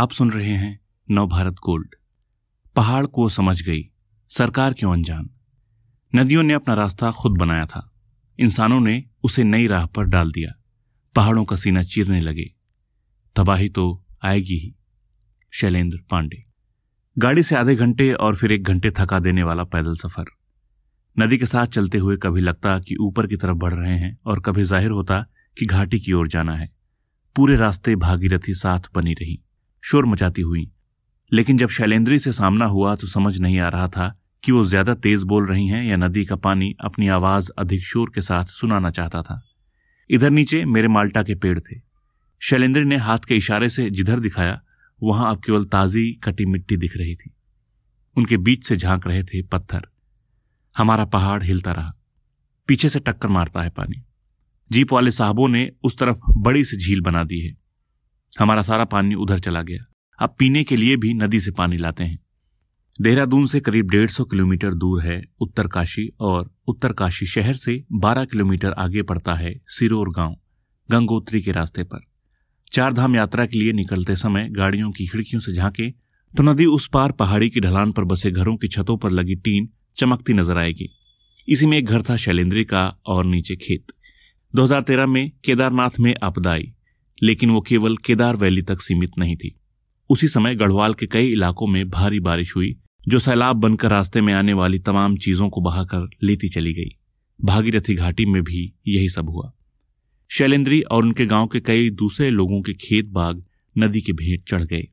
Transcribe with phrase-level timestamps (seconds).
[0.00, 1.94] आप सुन रहे हैं नवभारत गोल्ड।
[2.76, 3.90] पहाड़ को समझ गई,
[4.28, 5.30] सरकार क्यों अनजान?
[6.14, 7.92] नदियों ने अपना रास्ता खुद बनाया था।
[8.38, 10.62] इंसानों ने उसे नई राह पर डाल दिया।
[11.14, 12.54] पहाड़ों का सीना चीरने लगे।
[13.36, 14.74] तबाही तो आएगी ही।
[15.50, 16.44] शैलेंद्र पांडे।
[17.18, 20.24] गाड़ी से आधे घंटे और फिर एक घंटे थका देने वाला पैदल सफ़र।
[21.18, 24.40] नदी के साथ चलते हुए कभी लगता कि ऊपर की तरफ़ बढ़ रहे हैं और
[24.40, 25.26] कभी ज़ाहिर होता
[25.58, 26.72] कि घाटी की ओर जाना है।
[27.36, 29.42] पूरे रास्ते भागीरथी साथ बनी रही।
[29.82, 30.70] शोर मचाती हुई।
[31.32, 34.94] लेकिन जब शैलेंद्री से सामना हुआ तो समझ नहीं आ रहा था कि वो ज़्यादा
[34.94, 38.90] तेज बोल रही हैं या नदी का पानी अपनी आवाज़ अधिक शोर के साथ सुनाना
[38.90, 39.42] चाहता था।
[40.10, 41.80] इधर नीचे मेरे माल्टा के पेड़ थे।
[42.40, 44.60] शैलेंद्र ने हाथ के इशारे से जिधर दिखाया,
[45.02, 47.34] वहाँ अब केवल ताजी कटी मिट्टी दिख रही थी।
[48.16, 49.86] उनके बीच से झाँक रहे थे पत्थर।
[50.76, 51.94] हमारा पहाड़ हिलता रहा।
[52.68, 54.02] पीछे से टक्कर मारता है पानी।
[54.70, 57.56] जीप वाले साहबों ने उस तरफ़ बड़ी सी झील बना दी है।
[58.32, 59.84] हमारा सारा पानी उधर चला गया।
[60.18, 62.18] अब पीने के लिए भी नदी से पानी लाते हैं।
[62.98, 68.72] देहरादून से करीब डेढ़ सौ किलोमीटर दूर है उत्तरकाशी और उत्तरकाशी शहर से बारह किलोमीटर
[68.72, 70.36] आगे पड़ता है सिरोर गाँव,
[70.88, 72.00] गंगोत्री के रास्ते पर।
[72.72, 75.90] चार धाम यात्रा के लिए निकलते समय गाड़ियों की खिड़कियों से झांके
[76.34, 79.68] तो नदी उस पार पहाड़ी की ढलान पर बसे घरों की छतों पर लगी टीन
[79.96, 80.88] चमकती नज़र आएगी।
[81.48, 83.92] इसी में एक घर था शैलेंद्री का और नीचे खेत।
[84.54, 86.72] 2013 में केदारनाथ में आपदा आई
[87.22, 89.54] लेकिन वो केवल केदार वैली तक सीमित नहीं थी।
[90.10, 92.76] उसी समय गढ़वाल के कई इलाकों में भारी बारिश हुई,
[93.08, 96.96] जो सैलाब बनकर रास्ते में आने वाली तमाम चीज़ों को बहाकर लेती चली गई।
[97.40, 99.52] भागीरथी घाटी में भी यही सब हुआ।
[100.30, 103.44] शैलेंद्री और उनके गाँव के कई दूसरे लोगों के खेत बाग,
[103.76, 104.88] नदी के भेंट चढ़ गए,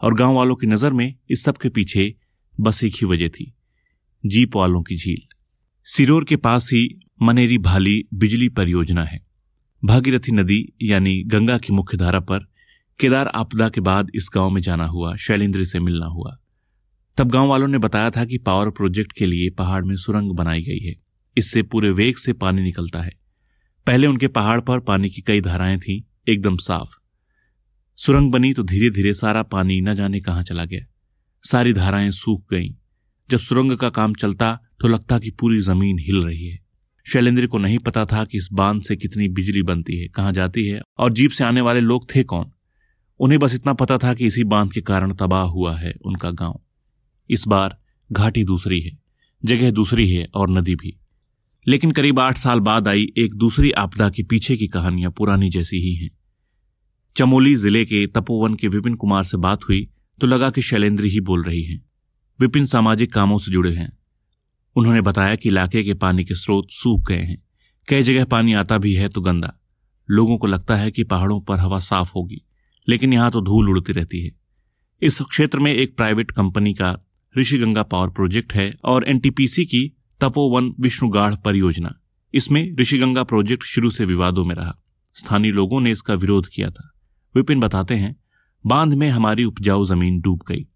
[0.00, 2.14] और गाँव वालों की नज़र में इस सब के पीछे
[2.60, 3.52] बस एक ही वजह थी,
[4.24, 5.20] जीप वालों की झील।
[5.86, 6.88] सिरोर के पास ही
[7.22, 9.20] मनेरी भाली बिजली परियोजना है।
[9.84, 12.38] भागीरथी नदी, यानी गंगा की मुख्य धारा पर,
[13.00, 16.38] केदार आपदा के बाद इस गाँव में जाना हुआ, शैलेंद्र से मिलना हुआ।
[17.16, 20.62] तब गाँव वालों ने बताया था कि पावर प्रोजेक्ट के लिए पहाड़ में सुरंग बनाई
[20.62, 20.94] गई है।
[21.38, 23.12] इससे पूरे वेग से पानी निकलता है।
[23.86, 26.90] पहले उनके पहाड़ पर पानी की कई धाराएँ थीं, एकदम साफ़।
[27.96, 30.86] सुरंग बनी तो धीरे धीरे सारा पानी न जाने कहाँ चला गया।
[31.42, 32.72] सारी धाराएँ सूख गईं।
[33.30, 36.61] जब सुरंग का काम चलता तो लगता कि पूरी ज़मीन हिल रही है।
[37.06, 40.66] शैलेंद्र को नहीं पता था कि इस बाँध से कितनी बिजली बनती है, कहाँ जाती
[40.66, 42.50] है, और जीप से आने वाले लोग थे कौन।
[43.20, 46.60] उन्हें बस इतना पता था कि इसी बाँध के कारण तबाह हुआ है उनका गाँव।
[47.30, 47.78] इस बार
[48.12, 48.98] घाटी दूसरी है,
[49.44, 50.96] जगह दूसरी है और नदी भी।
[51.66, 55.76] लेकिन करीब आठ साल बाद आई एक दूसरी आपदा के पीछे की कहानियाँ पुरानी जैसी
[55.76, 56.10] ही हैं।
[57.16, 59.88] चमोली ज़िले के तपोवन के विपिन कुमार से बात हुई
[60.20, 61.80] तो लगा कि शैलेंद्र ही बोल रही हैं।
[62.40, 63.92] विपिन सामाजिक कामों से जुड़े हैं।
[64.76, 67.42] उन्होंने बताया कि इलाके के पानी के स्रोत सूख गए हैं।
[67.88, 69.52] कई जगह पानी आता भी है तो गंदा।
[70.08, 72.40] लोगों को लगता है कि पहाड़ों पर हवा साफ़ होगी,
[72.88, 74.30] लेकिन यहाँ तो धूल उड़ती रहती है।
[75.02, 76.96] इस क्षेत्र में एक प्राइवेट कंपनी का
[77.38, 79.88] ऋषिगंगा पावर प्रोजेक्ट है और एनटीपीसी की
[80.20, 81.94] तपोवन विष्णुगाढ़ परियोजना।
[82.34, 84.74] इसमें ऋषिगंगा प्रोजेक्ट शुरू से विवादों में रहा।
[85.16, 86.92] स्थानीय लोगों ने इसका विरोध किया था।
[87.34, 88.16] विपिन बताते हैं,
[88.64, 90.66] बाँध में हमारी उपजाऊ ज़मीन डूब गई।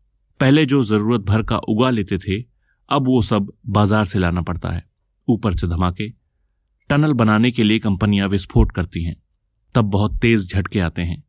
[0.41, 2.56] पहले जो ज़रूरत भर का उगा लेते थे
[2.89, 4.85] अब वो सब बाज़ार से लाना पड़ता है।
[5.29, 6.09] ऊपर से धमाके।
[6.89, 9.17] टनल बनाने के लिए कंपनियाँ विस्फोट करती हैं।
[9.75, 11.25] तब बहुत तेज झटके आते हैं।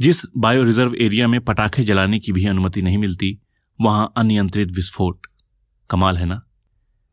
[0.00, 3.38] जिस बायो रिज़र्व एरिया में पटाखे जलाने की भी अनुमति नहीं मिलती,
[3.80, 5.26] वहाँ अनियंत्रित विस्फोट।
[5.90, 6.42] कमाल है ना?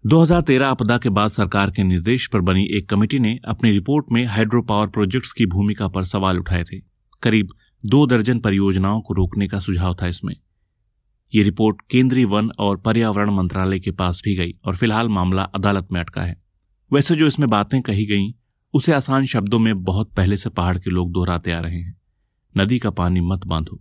[0.05, 4.25] 2013 आपदा के बाद सरकार के निर्देश पर बनी एक कमेटी ने अपनी रिपोर्ट में
[4.25, 6.79] हाइड्रो पावर प्रोजेक्ट्स की भूमिका पर सवाल उठाए थे।
[7.21, 7.49] करीब
[7.85, 10.35] दो दर्जन परियोजनाओं को रोकने का सुझाव था इसमें।
[11.35, 15.87] ये रिपोर्ट केंद्रीय वन और पर्यावरण मंत्रालय के पास भी गई और फ़िलहाल मामला अदालत
[15.91, 16.41] में अटका है।
[16.93, 18.35] वैसे जो इसमें बातें कही गई,
[18.73, 22.01] उसे आसान शब्दों में बहुत पहले से पहाड़ के लोग दोहराते आ रहे हैं।
[22.57, 23.79] नदी का पानी मत बांधो।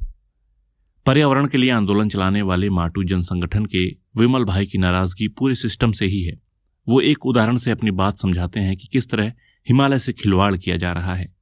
[1.06, 5.54] पर्यावरण के लिए आंदोलन चलाने वाले माटू जन संगठन के विमल भाई की नाराज़गी पूरे
[5.54, 6.40] सिस्टम से ही है।
[6.88, 9.32] वो एक उदाहरण से अपनी बात समझाते हैं कि किस तरह
[9.68, 11.34] हिमालय से खिलवाड़ किया जा रहा है।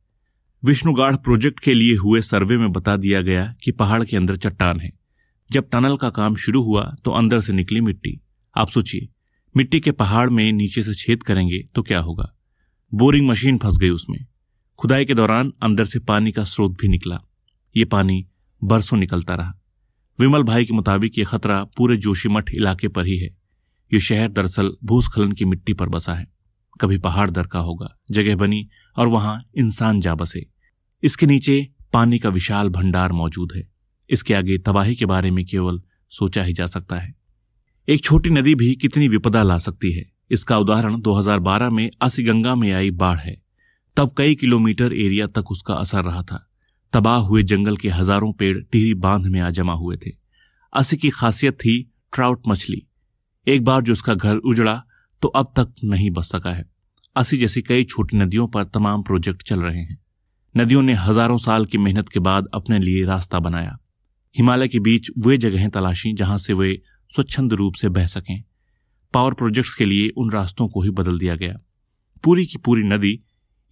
[0.64, 4.80] विष्णुगाढ़ प्रोजेक्ट के लिए हुए सर्वे में बता दिया गया कि पहाड़ के अंदर चट्टान
[4.80, 4.97] है।
[5.50, 8.20] जब टनल का काम शुरू हुआ तो अंदर से निकली मिट्टी।
[8.54, 9.08] आप सोचिए,
[9.54, 12.32] मिट्टी के पहाड़ में नीचे से छेद करेंगे तो क्या होगा?
[12.92, 14.18] बोरिंग मशीन फंस गई उसमें।
[14.78, 17.20] खुदाई के दौरान अंदर से पानी का स्रोत भी निकला।
[17.76, 18.26] ये पानी
[18.62, 19.54] बरसों निकलता रहा।
[20.18, 23.28] विमल भाई के मुताबिक ये खतरा पूरे जोशीमठ इलाके पर ही है।
[23.92, 26.26] ये शहर दरअसल भूस्खलन की मिट्टी पर बसा है।
[26.80, 30.46] कभी पहाड़ दर का होगा, जगह बनी और वहाँ इंसान जा बसे।
[31.02, 33.66] इसके नीचे पानी का विशाल भंडार मौजूद है।
[34.10, 37.14] इसके आगे तबाही के बारे में केवल सोचा ही जा सकता है।
[37.88, 42.72] एक छोटी नदी भी कितनी विपदा ला सकती है। इसका उदाहरण 2012 में असीगंगा में
[42.72, 43.42] आई बाढ़ है।
[43.96, 46.44] तब कई किलोमीटर एरिया तक उसका असर रहा था।
[46.92, 50.10] तबाह हुए जंगल के हज़ारों पेड़ टिहरी बाँध में आ जमा हुए थे।
[50.72, 52.86] असी की खासियत थी ट्राउट मछली।
[53.46, 54.82] एक बार जो उसका घर उजड़ा
[55.22, 56.70] तो अब तक नहीं बच सका है।
[57.16, 59.98] असी जैसी कई छोटी नदियों पर तमाम प्रोजेक्ट चल रहे हैं।
[60.56, 63.78] नदियों ने हज़ारों साल की मेहनत के बाद अपने लिए रास्ता बनाया।
[64.38, 66.80] हिमालय के बीच वे जगहें तलाशी जहाँ से वे
[67.10, 68.44] स्वच्छंद रूप से बह सकें।
[69.14, 71.56] पावर प्रोजेक्ट्स के लिए उन रास्तों को ही बदल दिया गया।
[72.24, 73.20] पूरी की पूरी नदी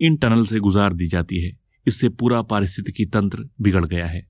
[0.01, 4.27] इन टनल से गुजार दी जाती है। इससे पूरा पारिस्थितिकी तंत्र बिगड़ गया है।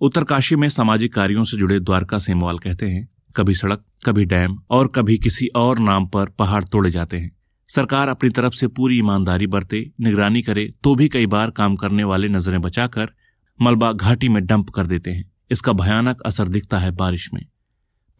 [0.00, 4.88] उत्तरकाशी में सामाजिक कार्यों से जुड़े द्वारका सेमवाल कहते हैं, कभी सड़क, कभी डैम और
[4.88, 7.36] कभी किसी और नाम पर पहाड़ तोड़े जाते हैं।
[7.68, 12.04] सरकार अपनी तरफ़ से पूरी ईमानदारी बरते, निगरानी करे तो भी कई बार काम करने
[12.04, 13.12] वाले नज़रें बचाकर
[13.62, 17.46] मलबा घाटी में डंप कर देते हैं। इसका भयानक असर दिखता है बारिश में।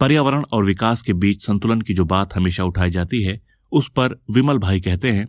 [0.00, 3.40] पर्यावरण और विकास के बीच संतुलन की जो बात हमेशा उठाई जाती है,
[3.72, 5.28] उस पर विमल भाई कहते हैं,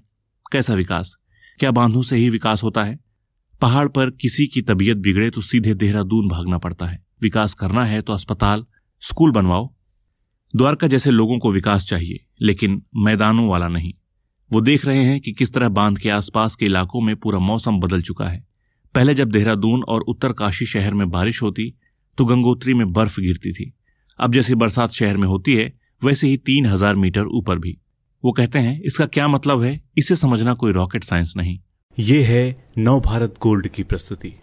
[0.51, 1.15] कैसा विकास?
[1.59, 2.99] क्या बांधों से ही विकास होता है?
[3.61, 8.01] पहाड़ पर किसी की तबीयत बिगड़े तो सीधे देहरादून भागना पड़ता है। विकास करना है
[8.01, 8.65] तो अस्पताल,
[9.01, 9.73] स्कूल बनवाओ।
[10.55, 13.93] द्वारका जैसे लोगों को विकास चाहिए, लेकिन मैदानों वाला नहीं।
[14.51, 17.79] वो देख रहे हैं कि किस तरह बाँध के आसपास के इलाकों में पूरा मौसम
[17.79, 18.47] बदल चुका है।
[18.95, 21.75] पहले जब देहरादून और उत्तरकाशी शहर में बारिश होती
[22.17, 23.73] तो गंगोत्री में बर्फ़ गिरती थी।
[24.19, 25.73] अब जैसी बरसात शहर में होती है,
[26.03, 27.77] वैसे ही तीन हज़ार मीटर ऊपर भी।
[28.23, 29.81] वो कहते हैं, इसका क्या मतलब है?
[29.97, 31.59] इसे समझना कोई रॉकेट साइंस नहीं।
[31.99, 34.33] ये है नव भारत गोल्ड की प्रस्तुति।